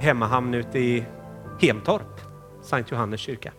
[0.00, 1.04] hemmahamn ute i
[1.60, 2.20] Hemtorp,
[2.62, 3.52] Sankt Johannes kyrka.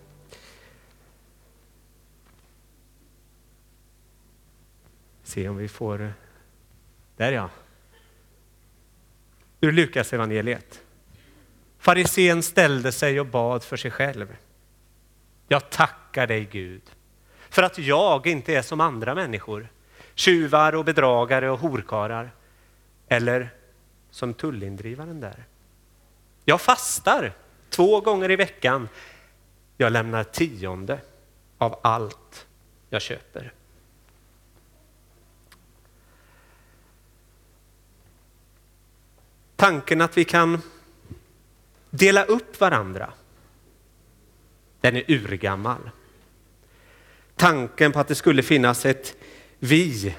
[5.24, 6.14] Se om vi får...
[7.18, 7.50] Där ja.
[9.62, 10.82] Ur Lukas evangeliet.
[11.78, 14.36] Farisén ställde sig och bad för sig själv.
[15.48, 16.82] Jag tackar dig Gud
[17.50, 19.68] för att jag inte är som andra människor,
[20.16, 22.32] tjuvar och bedragare och horkarar
[23.08, 23.50] eller
[24.12, 25.46] som tullindrivaren där.
[26.50, 27.34] Jag fastar
[27.70, 28.90] två gånger i veckan.
[29.78, 31.00] Jag lämnar tionde
[31.58, 32.48] av allt
[32.90, 33.54] jag köper.
[39.56, 40.62] Tanken att vi kan
[41.90, 43.14] dela upp varandra,
[44.82, 45.90] den är urgammal.
[47.36, 49.16] Tanken på att det skulle finnas ett
[49.60, 50.16] vi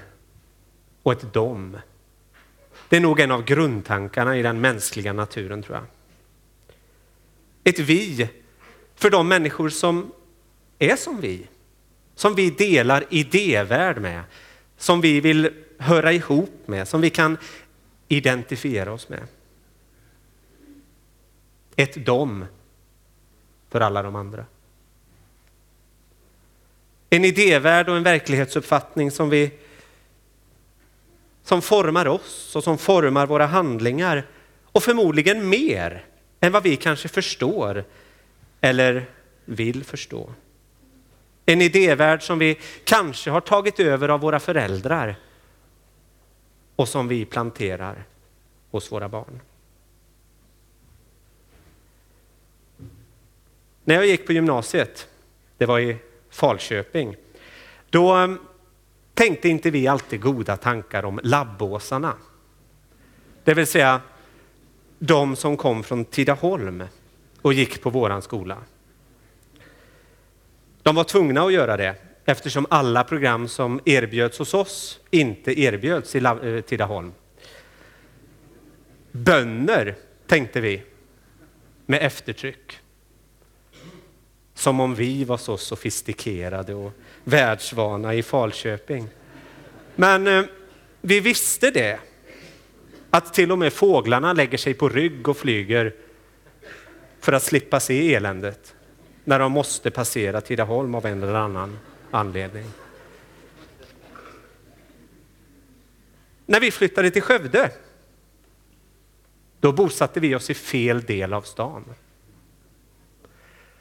[1.03, 1.79] och ett dom.
[2.89, 5.87] Det är nog en av grundtankarna i den mänskliga naturen tror jag.
[7.65, 8.29] Ett vi
[8.95, 10.13] för de människor som
[10.79, 11.47] är som vi.
[12.15, 14.23] Som vi delar idévärld med.
[14.77, 16.89] Som vi vill höra ihop med.
[16.89, 17.39] Som vi kan
[18.09, 19.23] identifiera oss med.
[21.77, 22.45] Ett dom
[23.71, 24.45] för alla de andra.
[27.11, 29.51] En idévärld och en verklighetsuppfattning som vi
[31.43, 34.27] som formar oss och som formar våra handlingar
[34.65, 36.05] och förmodligen mer
[36.41, 37.85] än vad vi kanske förstår
[38.61, 39.07] eller
[39.45, 40.35] vill förstå.
[41.47, 45.17] En idévärld som vi kanske har tagit över av våra föräldrar
[46.77, 48.05] och som vi planterar
[48.71, 49.41] hos våra barn.
[53.85, 55.09] När jag gick på gymnasiet,
[55.59, 55.97] det var i
[56.31, 57.17] Falköping,
[57.91, 58.39] då ehm,
[59.15, 62.15] tänkte inte vi alltid goda tankar om labbåsarna.
[63.45, 64.01] Det vill säga
[65.03, 66.85] de som kom från Tidaholm
[67.43, 68.57] och gick på våran skola.
[70.83, 71.95] De var tvungna att göra det
[72.25, 77.13] eftersom alla program som erbjöds hos oss inte erbjöds i eh, Tidaholm.
[79.13, 79.97] Bönder,
[80.27, 80.83] tänkte vi,
[81.87, 82.79] med eftertryck.
[84.55, 86.93] Som om vi var så sofistikerade och
[87.25, 89.09] världsvana i Falköping.
[89.97, 90.45] Men eh,
[91.01, 91.99] vi visste det
[93.11, 95.95] att till och med fåglarna lägger sig på rygg och flyger
[97.21, 98.75] för att slippa se eländet
[99.25, 101.79] när de måste passera Tidaholm av en eller annan
[102.11, 102.67] anledning.
[106.47, 107.71] När vi flyttade till Skövde,
[109.61, 111.85] då bosatte vi oss i fel del av stan.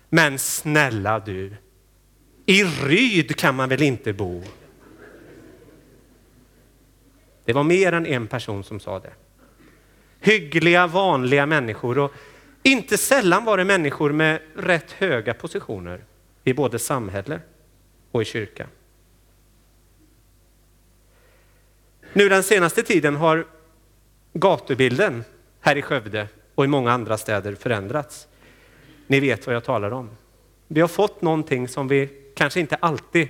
[0.09, 1.53] Men snälla du,
[2.45, 4.43] i Ryd kan man väl inte bo?
[7.49, 9.13] Det var mer än en person som sa det.
[10.19, 12.13] Hyggliga, vanliga människor och
[12.63, 16.03] inte sällan var det människor med rätt höga positioner
[16.43, 17.41] i både samhälle
[18.11, 18.67] och i kyrka.
[22.13, 23.47] Nu den senaste tiden har
[24.33, 25.23] gatubilden
[25.61, 28.27] här i Skövde och i många andra städer förändrats.
[29.07, 30.09] Ni vet vad jag talar om.
[30.67, 33.27] Vi har fått någonting som vi kanske inte alltid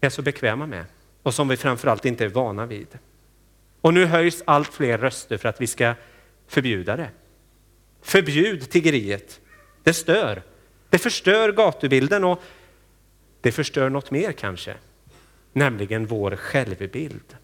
[0.00, 0.84] är så bekväma med
[1.22, 2.98] och som vi framförallt inte är vana vid.
[3.80, 5.94] Och nu höjs allt fler röster för att vi ska
[6.46, 7.10] förbjuda det.
[8.02, 9.40] Förbjud tiggeriet.
[9.82, 10.42] Det stör.
[10.90, 12.42] Det förstör gatubilden och
[13.40, 14.74] det förstör något mer kanske,
[15.52, 17.36] nämligen vår självbild.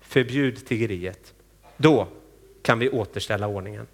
[0.00, 1.34] Förbjud tiggeriet.
[1.76, 2.08] Då
[2.62, 3.86] kan vi återställa ordningen.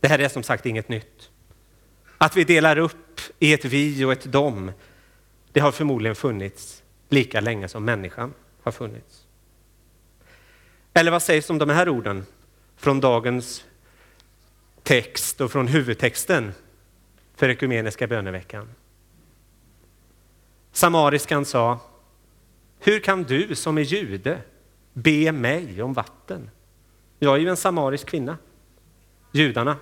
[0.00, 1.30] Det här är som sagt inget nytt.
[2.18, 4.72] Att vi delar upp i ett vi och ett dom,
[5.52, 9.26] det har förmodligen funnits lika länge som människan har funnits.
[10.92, 12.26] Eller vad sägs om de här orden
[12.76, 13.64] från dagens
[14.82, 16.52] text och från huvudtexten
[17.36, 18.68] för ekumeniska böneveckan?
[20.72, 21.78] Samariskan sa,
[22.78, 24.42] hur kan du som är jude
[24.92, 26.50] be mig om vatten?
[27.18, 28.38] Jag är ju en samarisk kvinna.
[29.32, 29.76] Judarna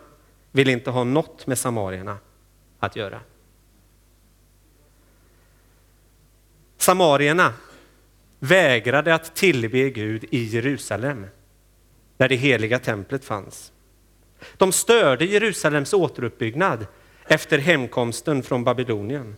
[0.50, 2.18] vill inte ha något med samarierna
[2.78, 3.20] att göra.
[6.76, 7.52] Samarierna
[8.38, 11.26] vägrade att tillbe Gud i Jerusalem.
[12.16, 13.72] där det heliga templet fanns.
[14.56, 16.86] De störde Jerusalems återuppbyggnad
[17.28, 19.36] efter hemkomsten från Babylonien.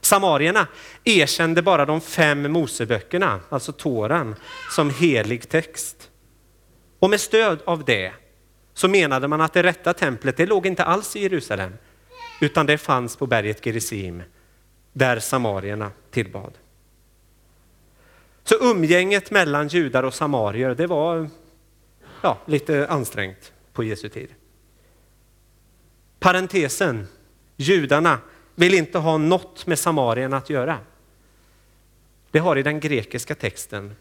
[0.00, 0.66] Samarierna
[1.04, 4.34] erkände bara de fem Moseböckerna, alltså Toran,
[4.70, 6.10] som helig text.
[6.98, 8.12] Och med stöd av det
[8.74, 11.72] så menade man att det rätta templet, det låg inte alls i Jerusalem,
[12.40, 14.22] utan det fanns på berget Gerizim,
[14.92, 16.52] där samarierna tillbad.
[18.44, 21.28] Så umgänget mellan judar och samarier, det var
[22.22, 24.28] ja, lite ansträngt på Jesu tid.
[26.18, 27.06] Parentesen,
[27.56, 28.18] judarna
[28.54, 30.78] vill inte ha något med samarierna att göra.
[32.30, 33.96] Det har i den grekiska texten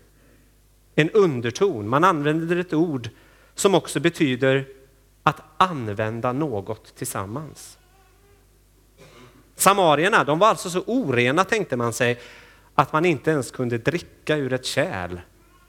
[0.95, 1.89] en underton.
[1.89, 3.09] Man använder ett ord
[3.55, 4.67] som också betyder
[5.23, 7.77] att använda något tillsammans.
[9.63, 12.19] Samarierna de var alltså så orena tänkte man sig
[12.75, 15.19] att man inte ens kunde dricka ur ett kärl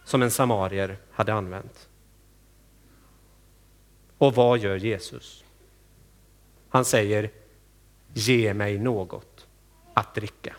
[0.05, 1.89] som en samarier hade använt.
[4.19, 5.45] Och vad gör Jesus?
[6.69, 7.31] Han säger
[8.15, 9.47] ge mig något
[9.95, 10.57] att dricka.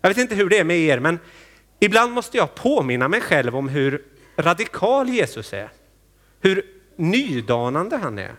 [0.00, 1.18] Jag vet inte hur det är med er, men
[1.80, 4.04] ibland måste jag påminna mig själv om hur
[4.36, 5.70] radikal Jesus är.
[6.40, 6.66] Hur
[6.96, 8.34] nydanande han är.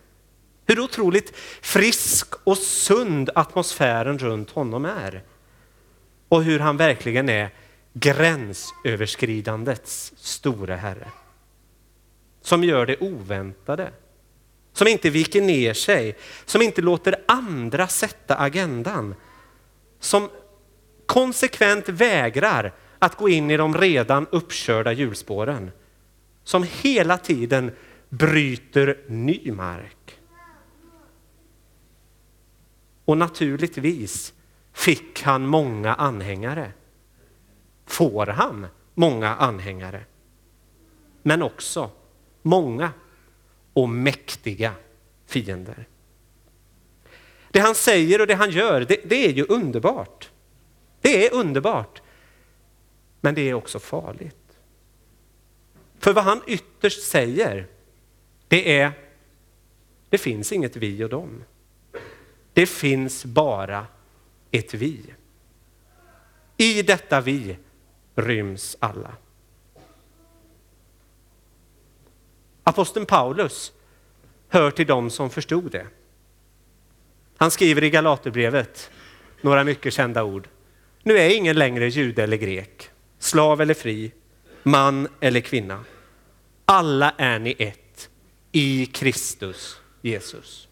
[0.67, 5.23] Hur otroligt frisk och sund atmosfären runt honom är.
[6.29, 7.50] Och hur han verkligen är
[7.94, 11.12] gränsöverskridandets store Herre.
[12.41, 13.91] Som gör det oväntade.
[14.73, 16.15] Som inte viker ner sig,
[16.45, 19.15] som inte låter andra sätta agendan.
[20.00, 20.29] Som
[21.06, 25.71] konsekvent vägrar att gå in i de redan uppkörda hjulspåren.
[26.44, 27.71] Som hela tiden
[28.09, 30.04] bryter ny mark.
[33.05, 34.33] Och naturligtvis
[34.73, 36.71] fick han många anhängare.
[37.85, 40.03] Får han många anhängare.
[41.21, 41.89] Men också
[42.41, 42.91] många
[43.73, 44.73] och mäktiga
[45.25, 45.87] fiender.
[47.51, 50.29] Det han säger och det han gör, det, det är ju underbart.
[51.01, 52.01] Det är underbart.
[53.21, 54.57] Men det är också farligt.
[55.99, 57.67] För vad han ytterst säger,
[58.47, 58.91] det är,
[60.09, 61.43] det finns inget vi och dem.
[62.55, 63.87] Det finns bara
[64.51, 64.99] ett vi.
[66.57, 67.57] I detta vi
[68.15, 69.15] ryms alla.
[72.63, 73.71] Aposteln Paulus
[74.49, 75.87] hör till dem som förstod det.
[77.37, 78.91] Han skriver i Galaterbrevet
[79.41, 80.47] några mycket kända ord.
[81.03, 84.11] Nu är ingen längre jude eller grek, slav eller fri,
[84.63, 85.85] man eller kvinna.
[86.65, 88.09] Alla är ni ett
[88.51, 90.67] i Kristus Jesus.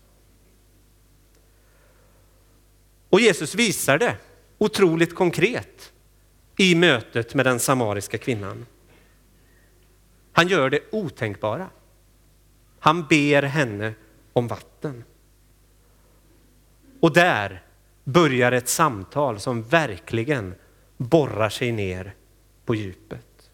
[3.13, 4.17] Och Jesus visar det
[4.57, 5.93] otroligt konkret
[6.57, 8.65] i mötet med den samariska kvinnan.
[10.31, 11.69] Han gör det otänkbara.
[12.79, 13.93] Han ber henne
[14.33, 15.03] om vatten.
[16.99, 17.63] Och där
[18.03, 20.55] börjar ett samtal som verkligen
[20.97, 22.15] borrar sig ner
[22.65, 23.51] på djupet.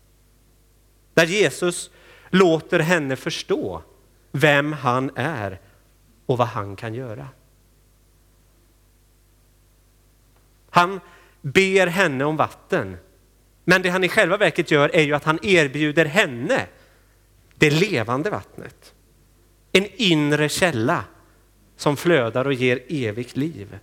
[1.14, 1.92] Där Jesus
[2.30, 3.82] låter henne förstå
[4.32, 5.60] vem han är
[6.26, 7.28] och vad han kan göra.
[10.70, 11.00] Han
[11.42, 12.98] ber henne om vatten.
[13.66, 16.68] Men det han i själva verket gör är ju att han erbjuder henne
[17.56, 18.94] det levande vattnet.
[19.72, 21.04] En inre källa
[21.76, 23.80] som flödar och ger evigt liv.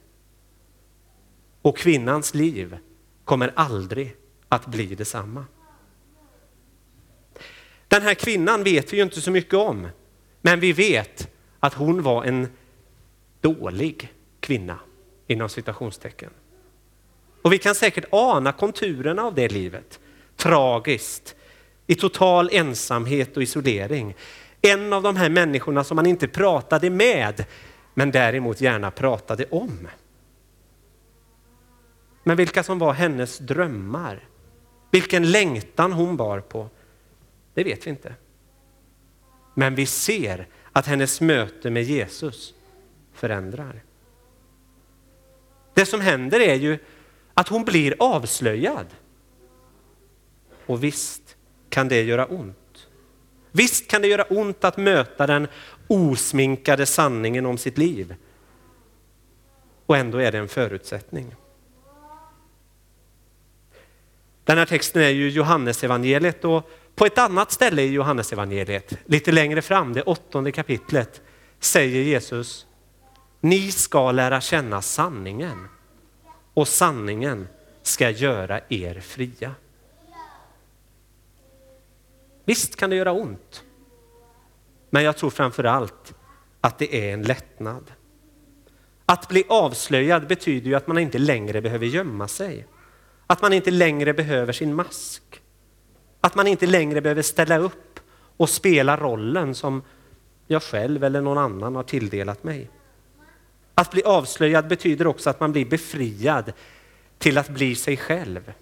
[1.62, 2.78] Och kvinnans liv
[3.24, 4.16] kommer aldrig
[4.48, 5.44] att bli detsamma.
[7.88, 9.88] Den här kvinnan vet vi ju inte så mycket om,
[10.42, 11.28] men vi vet
[11.60, 12.48] att hon var en
[13.40, 14.78] dålig kvinna
[15.26, 16.30] inom citationstecken.
[17.46, 20.00] Och vi kan säkert ana konturerna av det livet.
[20.36, 21.36] Tragiskt,
[21.86, 24.14] i total ensamhet och isolering.
[24.62, 27.44] En av de här människorna som man inte pratade med,
[27.94, 29.88] men däremot gärna pratade om.
[32.22, 34.28] Men vilka som var hennes drömmar,
[34.90, 36.68] vilken längtan hon bar på,
[37.54, 38.14] det vet vi inte.
[39.54, 42.54] Men vi ser att hennes möte med Jesus
[43.12, 43.82] förändrar.
[45.74, 46.78] Det som händer är ju
[47.36, 48.86] att hon blir avslöjad.
[50.66, 51.36] Och visst
[51.68, 52.86] kan det göra ont.
[53.52, 55.48] Visst kan det göra ont att möta den
[55.86, 58.14] osminkade sanningen om sitt liv.
[59.86, 61.34] Och ändå är det en förutsättning.
[64.44, 69.62] Den här texten är ju Johannesevangeliet och på ett annat ställe i Johannesevangeliet, lite längre
[69.62, 71.22] fram, det åttonde kapitlet,
[71.60, 72.66] säger Jesus,
[73.40, 75.68] ni ska lära känna sanningen
[76.56, 77.48] och sanningen
[77.82, 79.54] ska göra er fria.
[82.44, 83.64] Visst kan det göra ont.
[84.90, 86.14] Men jag tror framför allt
[86.60, 87.92] att det är en lättnad.
[89.06, 92.66] Att bli avslöjad betyder ju att man inte längre behöver gömma sig.
[93.26, 95.42] Att man inte längre behöver sin mask.
[96.20, 98.00] Att man inte längre behöver ställa upp
[98.36, 99.82] och spela rollen som
[100.46, 102.70] jag själv eller någon annan har tilldelat mig.
[103.78, 106.52] Att bli avslöjad betyder också att man blir befriad
[107.18, 108.52] till att bli sig själv.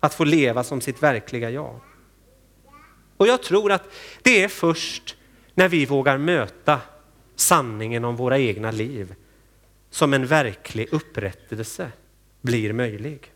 [0.00, 1.80] Att få leva som sitt verkliga jag.
[3.16, 3.82] Och jag tror att
[4.22, 5.16] det är först
[5.54, 6.80] när vi vågar möta
[7.36, 9.14] sanningen om våra egna liv
[9.90, 11.92] som en verklig upprättelse
[12.40, 13.32] blir möjlig.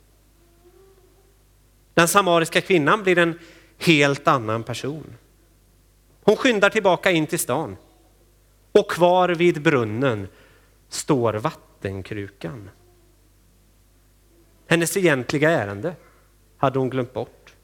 [1.94, 3.38] Den samariska kvinnan blir en
[3.78, 5.16] helt annan person.
[6.22, 7.76] Hon skyndar tillbaka in till stan
[8.78, 10.28] och kvar vid brunnen
[10.88, 12.70] står vattenkrukan.
[14.66, 15.94] Hennes egentliga ärende
[16.56, 17.54] hade hon glömt bort.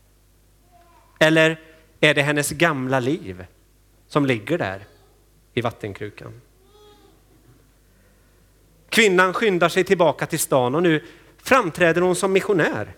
[1.19, 1.61] Eller
[2.01, 3.47] är det hennes gamla liv
[4.07, 4.85] som ligger där
[5.55, 6.41] i vattenkrukan?
[8.89, 11.05] Kvinnan skyndar sig tillbaka till stan och nu
[11.37, 12.95] framträder hon som missionär.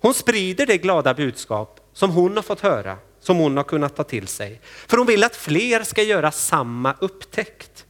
[0.00, 4.04] Hon sprider det glada budskap som hon har fått höra, som hon har kunnat ta
[4.04, 4.60] till sig.
[4.62, 7.86] För hon vill att fler ska göra samma upptäckt,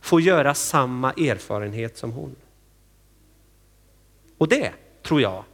[0.00, 2.36] få göra samma erfarenhet som hon.
[4.38, 4.72] Och det
[5.02, 5.44] tror jag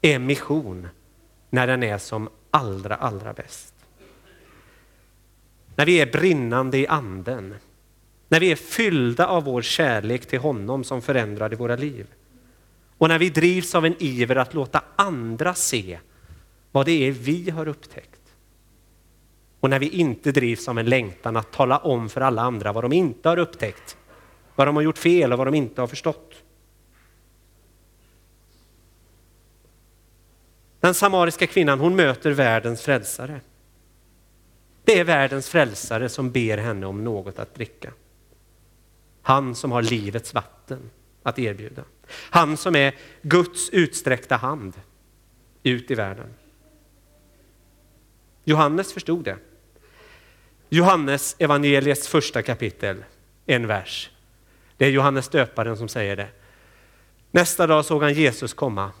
[0.00, 0.88] är mission
[1.50, 3.74] när den är som allra, allra bäst.
[5.76, 7.54] När vi är brinnande i anden,
[8.28, 12.06] när vi är fyllda av vår kärlek till honom som förändrade våra liv.
[12.98, 15.98] Och när vi drivs av en iver att låta andra se
[16.72, 18.19] vad det är vi har upptäckt.
[19.60, 22.84] Och när vi inte drivs av en längtan att tala om för alla andra vad
[22.84, 23.96] de inte har upptäckt,
[24.54, 26.34] vad de har gjort fel och vad de inte har förstått.
[30.80, 33.40] Den samariska kvinnan hon möter världens frälsare.
[34.84, 37.92] Det är världens frälsare som ber henne om något att dricka.
[39.22, 40.90] Han som har livets vatten
[41.22, 41.84] att erbjuda.
[42.30, 44.74] Han som är Guds utsträckta hand
[45.62, 46.34] ut i världen.
[48.44, 49.36] Johannes förstod det.
[50.72, 53.04] Johannes evangeliets första kapitel,
[53.46, 54.10] en vers.
[54.76, 56.28] Det är Johannes döparen som säger det.
[57.30, 58.92] Nästa dag såg han Jesus komma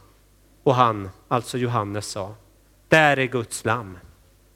[0.62, 2.34] och han, alltså Johannes, sa,
[2.88, 3.98] där är Guds lamm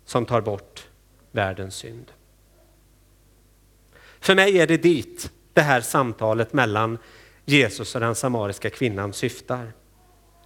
[0.04, 0.86] som tar bort
[1.32, 2.12] världens synd.
[4.20, 6.98] För mig är det dit det här samtalet mellan
[7.44, 9.72] Jesus och den samariska kvinnan syftar.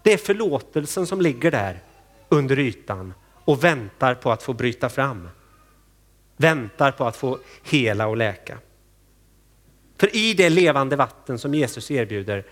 [0.02, 1.82] Det är förlåtelsen som ligger där
[2.28, 5.28] under ytan och väntar på att få bryta fram.
[6.40, 8.58] Väntar på att få hela och läka.
[9.96, 12.46] För i det levande vatten som Jesus erbjuder,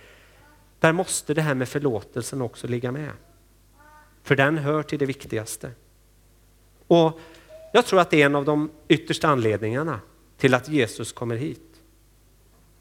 [0.80, 3.10] där måste det här med förlåtelsen också ligga med.
[4.22, 5.70] För den hör till det viktigaste.
[6.86, 7.20] Och
[7.72, 10.00] jag tror att det är en av de yttersta anledningarna
[10.36, 11.60] till att Jesus kommer hit.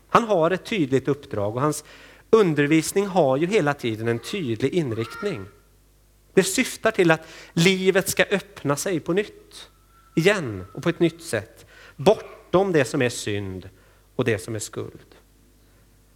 [0.10, 1.84] Han har ett tydligt uppdrag och hans
[2.30, 5.46] undervisning har ju hela tiden en tydlig inriktning.
[6.34, 9.70] Det syftar till att livet ska öppna sig på nytt,
[10.16, 11.66] igen och på ett nytt sätt.
[11.96, 13.70] Bortom det som är synd
[14.16, 15.16] och det som är skuld.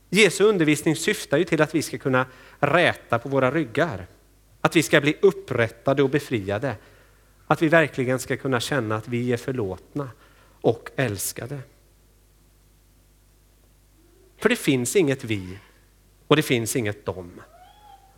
[0.10, 2.25] Jesu undervisning syftar ju till att vi ska kunna
[2.60, 4.08] räta på våra ryggar.
[4.62, 6.75] Att vi ska bli upprättade och befriade.
[7.48, 10.10] Att vi verkligen ska kunna känna att vi är förlåtna
[10.62, 11.60] och älskade.
[14.38, 15.60] För det finns inget vi
[16.27, 17.41] och det finns inget dem.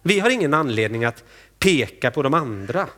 [0.01, 1.23] Vi har ingen anledning att
[1.59, 2.89] peka på de andra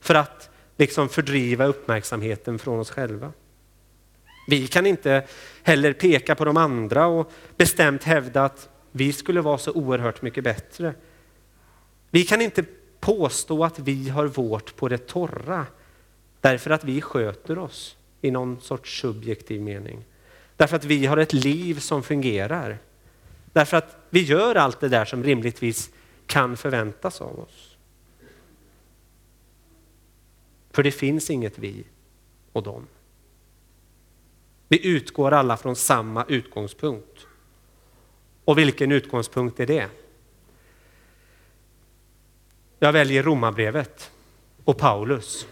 [0.00, 3.32] för att liksom fördriva uppmärksamheten från oss själva.
[4.48, 5.26] Vi kan inte
[5.62, 10.44] heller peka på de andra och bestämt hävda att vi skulle vara så oerhört mycket
[10.44, 10.94] bättre.
[12.10, 12.64] Vi kan inte
[13.00, 15.66] påstå att vi har vårt på det torra
[16.40, 20.04] därför att vi sköter oss i någon sorts subjektiv mening.
[20.56, 22.78] Därför att vi har ett liv som fungerar.
[23.52, 25.90] Därför att vi gör allt det där som rimligtvis
[26.26, 27.71] kan förväntas av oss.
[30.72, 31.84] För det finns inget vi
[32.52, 32.86] och dem.
[34.68, 37.26] Vi utgår alla från samma utgångspunkt.
[38.44, 39.88] Och vilken utgångspunkt är det?
[42.78, 44.10] Jag väljer Romarbrevet
[44.64, 45.46] och Paulus.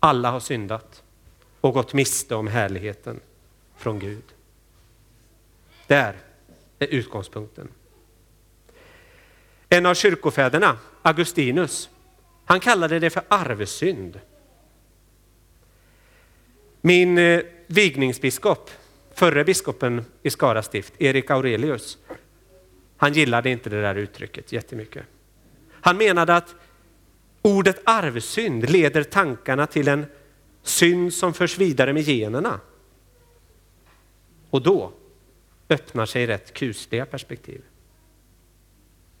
[0.00, 1.02] Alla har syndat
[1.60, 3.20] och gått miste om härligheten
[3.76, 4.24] från Gud.
[5.86, 6.16] Där
[6.78, 7.68] är utgångspunkten.
[9.68, 11.90] En av kyrkofäderna, Augustinus,
[12.50, 14.20] han kallade det för arvsynd.
[16.80, 18.70] Min eh, vigningsbiskop,
[19.14, 21.98] förre biskopen i Skara stift, Erik Aurelius,
[22.96, 25.04] han gillade inte det där uttrycket jättemycket.
[25.70, 26.54] Han menade att
[27.42, 30.06] Ordet arvsynd leder tankarna till en
[30.62, 32.60] synd som förs vidare med generna.
[34.50, 34.92] Och då
[35.68, 37.62] öppnar sig rätt kusliga perspektiv.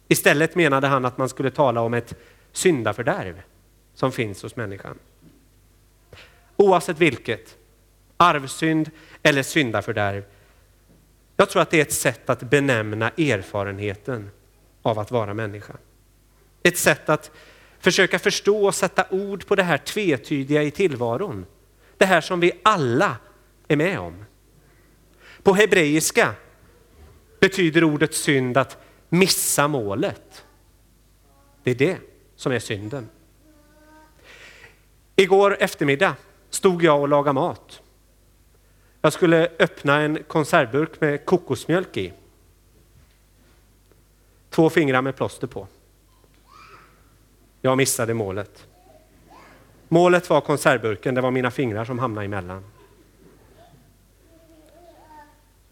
[0.08, 2.14] Istället menade han att man skulle tala om ett
[2.52, 3.42] syndafördärv
[3.94, 4.98] som finns hos människan.
[6.56, 7.56] Oavsett vilket,
[8.16, 8.90] arvsynd
[9.22, 10.24] eller syndafördärv.
[11.36, 14.30] Jag tror att det är ett sätt att benämna erfarenheten
[14.82, 15.76] av att vara människa.
[16.62, 17.30] Ett sätt att
[17.78, 21.46] försöka förstå och sätta ord på det här tvetydiga i tillvaron.
[21.96, 23.16] Det här som vi alla
[23.68, 24.24] är med om.
[25.42, 26.34] På hebreiska
[27.40, 28.78] betyder ordet synd att
[29.08, 30.44] missa målet.
[31.62, 32.09] Det är det
[32.40, 33.08] som är synden.
[35.16, 36.16] Igår eftermiddag
[36.50, 37.82] stod jag och lagade mat.
[39.00, 42.12] Jag skulle öppna en konservburk med kokosmjölk i.
[44.50, 45.66] Två fingrar med plåster på.
[47.60, 48.66] Jag missade målet.
[49.88, 52.64] Målet var konservburken, det var mina fingrar som hamnade emellan.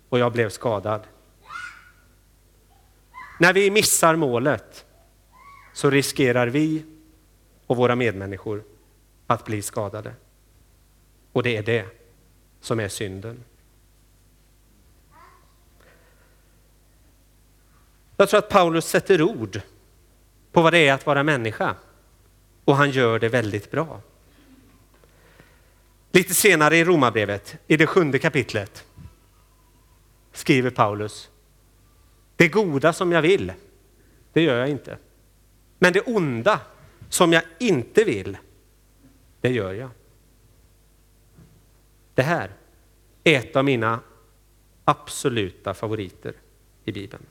[0.08, 1.00] Och jag blev skadad.
[3.40, 4.84] När vi missar målet
[5.78, 6.84] så riskerar vi
[7.66, 8.64] och våra medmänniskor
[9.26, 10.14] att bli skadade.
[11.32, 11.86] Och det är det
[12.60, 13.44] som är synden.
[18.16, 19.60] Jag tror att Paulus sätter ord
[20.52, 21.76] på vad det är att vara människa
[22.64, 24.00] och han gör det väldigt bra.
[26.12, 28.84] Lite senare i Romarbrevet, i det sjunde kapitlet,
[30.32, 31.30] skriver Paulus
[32.36, 33.52] det goda som jag vill,
[34.32, 34.98] det gör jag inte.
[35.78, 36.60] Men det onda
[37.08, 38.36] som jag inte vill,
[39.40, 39.90] det gör jag.
[42.14, 42.50] Det här
[43.24, 44.00] är ett av mina
[44.84, 46.34] absoluta favoriter
[46.84, 47.22] i Bibeln.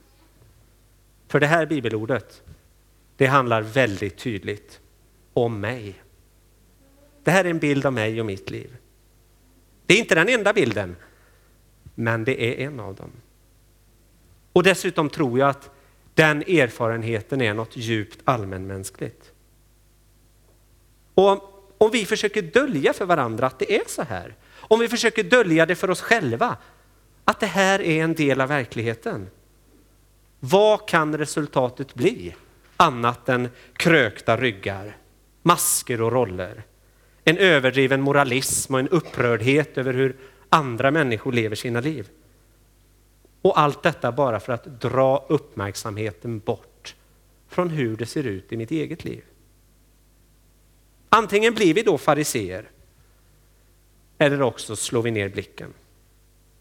[1.28, 2.44] För det här bibelordet,
[3.18, 4.80] det handlar väldigt tydligt
[5.34, 6.02] om mig.
[7.24, 8.78] Det här är en bild av mig och mitt liv.
[9.86, 10.96] Det är inte den enda bilden,
[11.96, 13.12] men det är en av dem.
[14.54, 15.70] Och dessutom tror jag att
[16.18, 19.32] den erfarenheten är något djupt allmänmänskligt.
[21.14, 25.24] Och om vi försöker dölja för varandra att det är så här, om vi försöker
[25.24, 26.58] dölja det för oss själva,
[27.24, 29.30] att det här är en del av verkligheten.
[30.40, 32.36] Vad kan resultatet bli
[32.78, 34.98] annat än krökta ryggar,
[35.42, 36.64] masker och roller,
[37.24, 40.16] en överdriven moralism och en upprördhet över hur
[40.50, 42.10] andra människor lever sina liv?
[43.42, 46.96] Och allt detta bara för att dra uppmärksamheten bort
[47.48, 49.24] från hur det ser ut i mitt eget liv.
[51.10, 52.70] Antingen blir vi då fariseer
[54.18, 55.74] eller också slår vi ner blicken.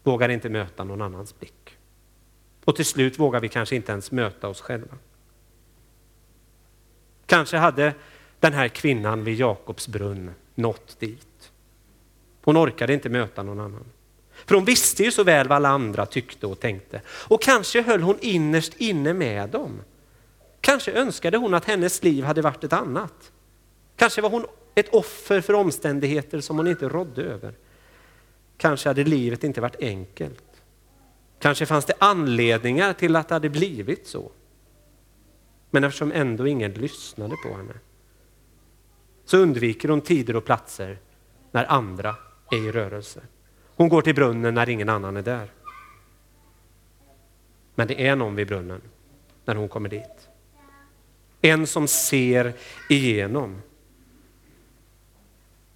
[0.03, 1.77] Vågar inte möta någon annans blick.
[2.65, 4.97] Och till slut vågar vi kanske inte ens möta oss själva.
[7.25, 7.93] Kanske hade
[8.39, 11.51] den här kvinnan vid Jakobs brunn nått dit.
[12.43, 13.85] Hon orkade inte möta någon annan.
[14.47, 17.01] För hon visste ju så väl vad alla andra tyckte och tänkte.
[17.09, 19.81] Och kanske höll hon innerst inne med dem.
[20.61, 23.31] Kanske önskade hon att hennes liv hade varit ett annat.
[23.95, 27.53] Kanske var hon ett offer för omständigheter som hon inte rådde över.
[28.57, 30.43] Kanske hade livet inte varit enkelt.
[31.39, 34.31] Kanske fanns det anledningar till att det hade blivit så.
[35.69, 37.73] Men eftersom ändå ingen lyssnade på henne
[39.25, 40.99] så undviker hon tider och platser
[41.51, 42.15] när andra
[42.51, 43.21] är i rörelse.
[43.77, 45.51] Hon går till brunnen när ingen annan är där.
[47.75, 48.81] Men det är någon vid brunnen
[49.45, 50.29] när hon kommer dit.
[51.41, 52.53] En som ser
[52.89, 53.61] igenom.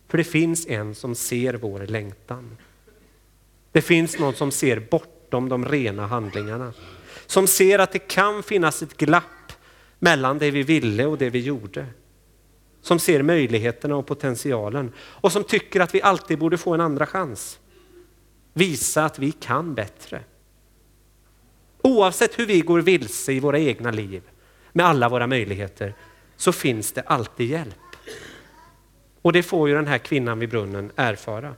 [0.07, 2.57] För det finns en som ser vår längtan.
[3.71, 6.73] Det finns någon som ser bortom de rena handlingarna.
[7.25, 9.53] Som ser att det kan finnas ett glapp
[9.99, 11.85] mellan det vi ville och det vi gjorde.
[12.81, 17.05] Som ser möjligheterna och potentialen och som tycker att vi alltid borde få en andra
[17.05, 17.60] chans.
[18.53, 20.23] Visa att vi kan bättre.
[21.81, 24.21] Oavsett hur vi går vilse i våra egna liv
[24.71, 25.93] med alla våra möjligheter
[26.37, 27.75] så finns det alltid hjälp.
[29.21, 31.55] Och det får ju den här kvinnan vid brunnen erfara.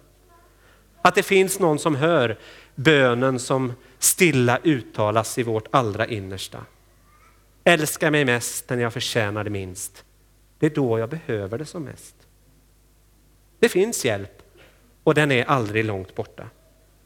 [1.02, 2.40] Att det finns någon som hör
[2.76, 6.66] bönen som stilla uttalas i vårt allra innersta.
[7.64, 10.06] Älska mig mest när jag förtjänar det minst.
[10.60, 12.16] Det är då jag behöver det som mest.
[13.60, 14.42] Det finns hjälp
[15.04, 16.50] och den är aldrig långt borta.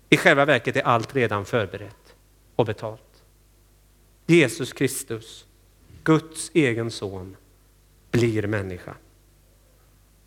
[0.10, 2.16] I själva verket är allt redan förberett
[2.56, 3.24] och betalt.
[4.26, 5.46] Jesus Kristus,
[6.04, 7.36] Guds egen son,
[8.12, 8.96] blir människa.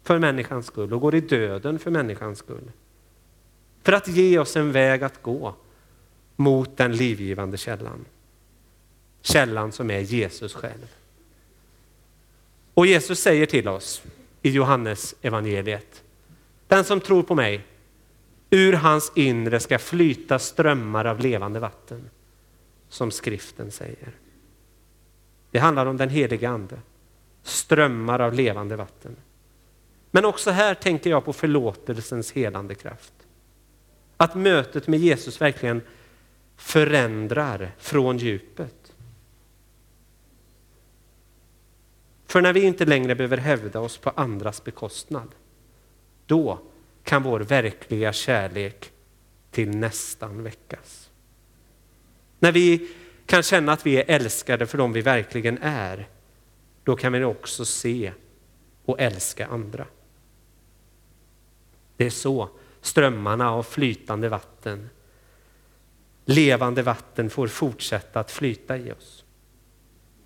[0.03, 2.73] För människans skull och går i döden för människans skull.
[3.83, 5.55] För att ge oss en väg att gå
[6.37, 8.05] mot den livgivande källan.
[9.23, 10.95] Källan som är Jesus själv.
[12.75, 14.03] Och Jesus säger till oss
[14.43, 16.03] i Johannes evangeliet.
[16.69, 17.64] Den som tror på mig,
[18.51, 22.11] ur hans inre ska flyta strömmar av levande vatten.
[22.89, 24.13] Som skriften säger.
[25.51, 26.79] Det handlar om den heliga ande.
[27.43, 29.17] Strömmar av levande vatten.
[30.11, 33.13] Men också här tänker jag på förlåtelsens helande kraft.
[34.17, 35.83] Att mötet med Jesus verkligen
[36.57, 38.93] förändrar från djupet.
[42.27, 45.29] För när vi inte längre behöver hävda oss på andras bekostnad,
[46.27, 46.59] då
[47.11, 48.92] kan vår verkliga kärlek
[49.51, 51.11] till nästan väckas.
[52.38, 52.90] När vi
[53.27, 56.09] kan känna att vi är älskade för dem vi verkligen är,
[56.85, 58.12] då kan vi också se
[58.85, 59.87] och älska andra.
[61.96, 62.49] Det är så
[62.81, 64.88] strömmarna av flytande vatten,
[66.25, 69.25] levande vatten får fortsätta att flyta i oss.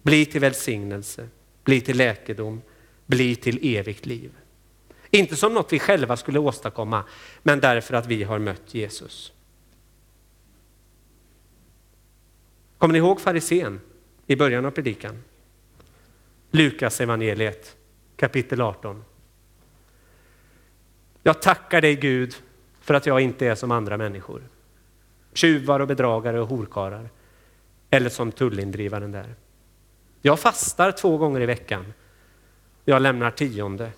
[0.03, 1.29] Bli till välsignelse,
[1.63, 2.63] bli till läkedom,
[3.07, 4.33] bli till evigt liv.
[5.15, 7.05] Inte som något vi själva skulle åstadkomma,
[7.43, 9.33] men därför att vi har mött Jesus.
[12.79, 13.81] Kommer ni ihåg farisén
[14.27, 15.23] i början av predikan?
[16.51, 17.77] Lukas evangeliet
[18.17, 19.05] kapitel 18.
[21.23, 22.35] Jag tackar dig Gud
[22.81, 24.43] för att jag inte är som andra människor.
[25.33, 27.11] Tjuvar och bedragare och horkarar.
[27.91, 29.35] Eller som tullindrivaren där.
[30.23, 31.93] Jag fastar två gånger i veckan.
[32.85, 33.91] Jag lämnar tionde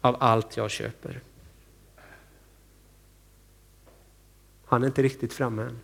[0.00, 1.20] av allt jag köper.
[4.64, 5.78] Han är inte riktigt framme än.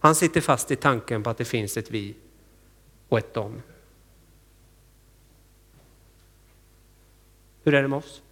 [0.00, 2.14] Han sitter fast i tanken på att det finns ett vi
[3.08, 3.62] och ett dom.
[7.62, 8.22] Hur är det med oss?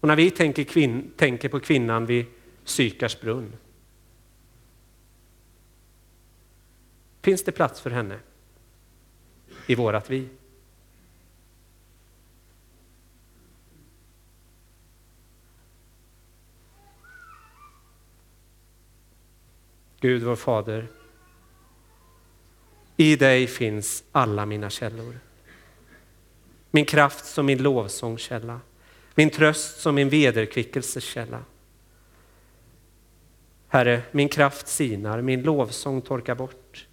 [0.00, 2.26] Och när vi tänker, kvin tänker på kvinnan vid
[2.64, 3.52] Sykars brunn,
[7.22, 8.18] finns det plats för henne
[9.66, 10.28] i vårat vi?
[20.00, 20.86] Gud vår Fader,
[22.96, 25.18] i dig finns alla mina källor.
[26.70, 28.60] Min kraft som min lovsångskälla,
[29.14, 31.44] min tröst som min vederkvickelseskälla.
[33.68, 36.86] Herre, min kraft sinar, min lovsång torkar bort.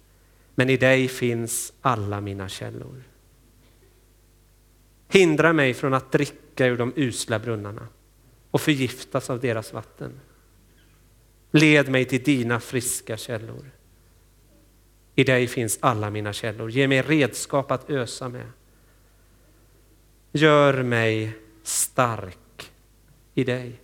[0.60, 3.02] Men i dig finns alla mina källor.
[5.08, 7.88] Hindra mig från att dricka ur de usla brunnarna
[8.50, 10.20] och förgiftas av deras vatten.
[11.50, 13.70] Led mig till dina friska källor.
[15.14, 16.70] I dig finns alla mina källor.
[16.70, 18.50] Ge mig redskap att ösa med.
[20.32, 22.72] Gör mig stark
[23.34, 23.80] i dig.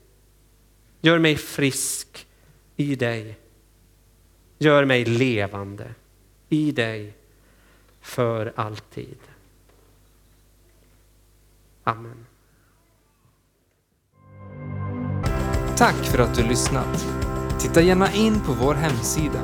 [1.01, 2.27] Gör mig frisk
[2.77, 3.39] i dig.
[4.59, 5.95] Gör mig levande
[6.49, 7.15] i dig
[8.01, 9.19] för alltid.
[11.85, 12.27] Amen.
[15.77, 17.07] Tack för att du lyssnat.
[17.61, 19.41] Titta gärna in på vår hemsida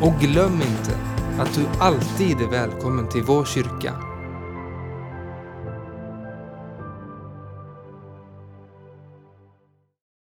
[0.00, 0.98] Och glöm inte
[1.38, 4.13] att du alltid är välkommen till vår kyrka